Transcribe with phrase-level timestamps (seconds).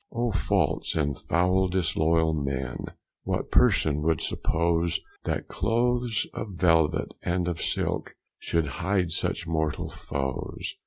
[0.11, 2.85] O faulce, and foule disloyall men,
[3.21, 9.91] What person would suppose That clothes of velvet and of silke Should hide such mortall
[9.91, 10.73] foes?